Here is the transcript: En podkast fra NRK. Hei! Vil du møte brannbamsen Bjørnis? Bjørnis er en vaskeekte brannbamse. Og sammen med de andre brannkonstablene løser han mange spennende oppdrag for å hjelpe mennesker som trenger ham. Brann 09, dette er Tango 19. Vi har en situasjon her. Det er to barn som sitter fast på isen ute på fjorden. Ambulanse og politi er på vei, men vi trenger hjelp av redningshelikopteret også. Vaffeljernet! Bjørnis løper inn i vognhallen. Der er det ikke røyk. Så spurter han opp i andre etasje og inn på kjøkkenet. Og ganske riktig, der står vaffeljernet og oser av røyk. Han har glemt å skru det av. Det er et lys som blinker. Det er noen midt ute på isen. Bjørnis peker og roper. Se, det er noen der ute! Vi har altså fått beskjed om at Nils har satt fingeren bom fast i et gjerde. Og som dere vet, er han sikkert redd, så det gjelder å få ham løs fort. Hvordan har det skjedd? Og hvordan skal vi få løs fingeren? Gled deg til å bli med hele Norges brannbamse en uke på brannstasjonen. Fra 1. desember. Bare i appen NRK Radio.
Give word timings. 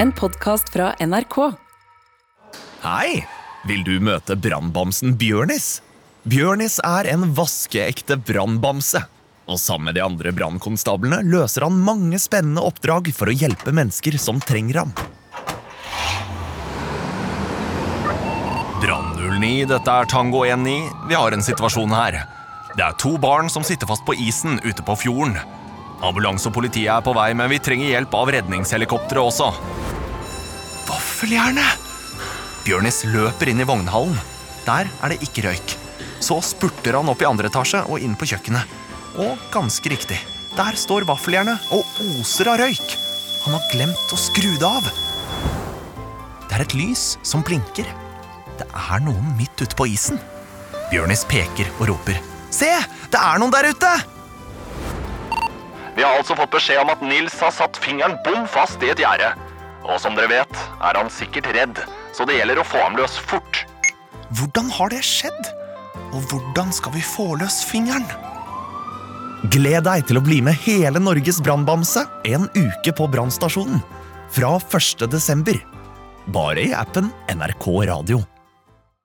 En 0.00 0.12
podkast 0.12 0.68
fra 0.72 0.94
NRK. 1.00 1.34
Hei! 2.80 3.26
Vil 3.68 3.82
du 3.84 3.98
møte 4.00 4.32
brannbamsen 4.32 5.12
Bjørnis? 5.20 5.82
Bjørnis 6.24 6.78
er 6.88 7.04
en 7.12 7.26
vaskeekte 7.36 8.16
brannbamse. 8.16 9.02
Og 9.44 9.60
sammen 9.60 9.90
med 9.90 9.98
de 9.98 10.04
andre 10.06 10.32
brannkonstablene 10.32 11.18
løser 11.28 11.66
han 11.68 11.76
mange 11.84 12.16
spennende 12.16 12.64
oppdrag 12.64 13.12
for 13.12 13.28
å 13.28 13.36
hjelpe 13.42 13.76
mennesker 13.76 14.16
som 14.16 14.40
trenger 14.40 14.80
ham. 14.86 14.96
Brann 18.80 19.12
09, 19.20 19.54
dette 19.74 20.00
er 20.00 20.08
Tango 20.08 20.46
19. 20.48 21.08
Vi 21.12 21.20
har 21.20 21.36
en 21.36 21.44
situasjon 21.44 21.92
her. 21.92 22.22
Det 22.72 22.88
er 22.88 22.96
to 23.04 23.18
barn 23.20 23.52
som 23.52 23.68
sitter 23.68 23.92
fast 23.92 24.08
på 24.08 24.16
isen 24.16 24.62
ute 24.64 24.80
på 24.80 24.96
fjorden. 25.04 25.36
Ambulanse 26.00 26.48
og 26.48 26.54
politi 26.56 26.86
er 26.88 27.02
på 27.04 27.12
vei, 27.16 27.30
men 27.36 27.50
vi 27.52 27.60
trenger 27.60 27.92
hjelp 27.92 28.14
av 28.16 28.32
redningshelikopteret 28.32 29.20
også. 29.20 29.50
Vaffeljernet! 30.88 31.88
Bjørnis 32.64 33.02
løper 33.08 33.50
inn 33.52 33.60
i 33.60 33.68
vognhallen. 33.68 34.16
Der 34.66 34.88
er 34.88 35.12
det 35.12 35.20
ikke 35.24 35.44
røyk. 35.48 35.76
Så 36.20 36.38
spurter 36.44 36.96
han 36.98 37.08
opp 37.08 37.22
i 37.24 37.28
andre 37.28 37.48
etasje 37.48 37.82
og 37.88 38.00
inn 38.04 38.16
på 38.16 38.28
kjøkkenet. 38.32 38.76
Og 39.20 39.40
ganske 39.52 39.92
riktig, 39.92 40.18
der 40.56 40.76
står 40.78 41.06
vaffeljernet 41.08 41.72
og 41.74 41.84
oser 42.20 42.52
av 42.52 42.60
røyk. 42.60 42.96
Han 43.44 43.56
har 43.56 43.68
glemt 43.72 44.14
å 44.14 44.20
skru 44.20 44.52
det 44.60 44.68
av. 44.68 44.88
Det 46.46 46.56
er 46.56 46.64
et 46.64 46.76
lys 46.76 47.04
som 47.26 47.44
blinker. 47.46 47.88
Det 48.60 48.68
er 48.68 49.04
noen 49.04 49.34
midt 49.38 49.60
ute 49.60 49.76
på 49.76 49.88
isen. 49.88 50.20
Bjørnis 50.90 51.24
peker 51.28 51.68
og 51.78 51.92
roper. 51.92 52.20
Se, 52.52 52.72
det 53.12 53.20
er 53.20 53.40
noen 53.40 53.52
der 53.54 53.70
ute! 53.72 54.19
Vi 56.00 56.04
har 56.06 56.16
altså 56.16 56.32
fått 56.32 56.54
beskjed 56.54 56.78
om 56.80 56.88
at 56.88 57.02
Nils 57.04 57.34
har 57.44 57.50
satt 57.52 57.76
fingeren 57.76 58.14
bom 58.24 58.46
fast 58.48 58.80
i 58.80 58.88
et 58.88 59.02
gjerde. 59.02 59.34
Og 59.84 59.98
som 60.00 60.14
dere 60.16 60.30
vet, 60.30 60.62
er 60.80 60.96
han 60.96 61.12
sikkert 61.12 61.50
redd, 61.52 61.82
så 62.16 62.24
det 62.24 62.38
gjelder 62.38 62.62
å 62.62 62.64
få 62.64 62.80
ham 62.80 62.96
løs 62.96 63.18
fort. 63.20 63.66
Hvordan 64.38 64.72
har 64.78 64.94
det 64.94 65.02
skjedd? 65.04 65.50
Og 66.16 66.24
hvordan 66.32 66.72
skal 66.72 66.96
vi 66.96 67.04
få 67.04 67.34
løs 67.42 67.60
fingeren? 67.68 68.08
Gled 69.52 69.84
deg 69.90 70.08
til 70.08 70.22
å 70.22 70.24
bli 70.24 70.40
med 70.48 70.56
hele 70.64 71.04
Norges 71.04 71.44
brannbamse 71.44 72.08
en 72.32 72.48
uke 72.56 72.96
på 72.96 73.12
brannstasjonen. 73.12 73.84
Fra 74.32 74.56
1. 74.56 75.04
desember. 75.12 75.60
Bare 76.32 76.64
i 76.64 76.72
appen 76.72 77.12
NRK 77.28 77.74
Radio. 77.92 78.24